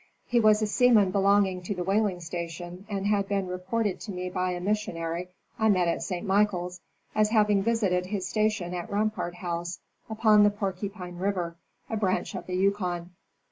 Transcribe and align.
He 0.25 0.39
was. 0.39 0.63
a 0.63 0.65
seaman 0.65 1.11
belonging 1.11 1.61
to 1.61 1.75
the 1.75 1.83
whaling 1.83 2.21
station 2.21 2.87
and 2.89 3.05
had 3.05 3.27
been 3.27 3.45
reported 3.45 3.99
to 3.99 4.11
me 4.11 4.31
by 4.31 4.49
a 4.53 4.59
missionary 4.59 5.27
I 5.59 5.69
met 5.69 5.87
at 5.87 6.01
St. 6.01 6.25
Michaels 6.25 6.81
as 7.13 7.29
having 7.29 7.61
visited 7.61 8.07
his 8.07 8.27
station 8.27 8.73
at 8.73 8.89
Rampart 8.89 9.35
house, 9.35 9.77
upon 10.09 10.41
the 10.41 10.49
Porcupine 10.49 11.19
river, 11.19 11.55
a 11.87 11.97
branch 11.97 12.33
of 12.33 12.47
the 12.47 12.55
Yukon. 12.55 13.11